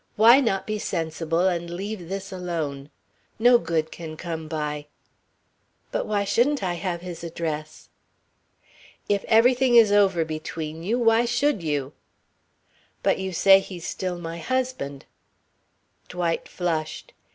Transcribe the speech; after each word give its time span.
Why 0.15 0.39
not 0.39 0.65
be 0.65 0.79
sensible 0.79 1.47
and 1.47 1.69
leave 1.69 2.09
this 2.09 2.31
alone? 2.31 2.89
No 3.37 3.59
good 3.59 3.91
can 3.91 4.17
come 4.17 4.47
by" 4.47 4.87
"But 5.91 6.07
why 6.07 6.23
shouldn't 6.23 6.63
I 6.63 6.73
have 6.73 7.01
his 7.01 7.23
address?" 7.23 7.87
"If 9.07 9.23
everything 9.25 9.75
is 9.75 9.91
over 9.91 10.25
between 10.25 10.81
you, 10.81 10.97
why 10.97 11.25
should 11.25 11.61
you?" 11.61 11.93
"But 13.03 13.19
you 13.19 13.31
say 13.31 13.59
he's 13.59 13.85
still 13.85 14.17
my 14.17 14.39
husband." 14.39 15.05
Dwight 16.09 16.49
flushed. 16.49 17.13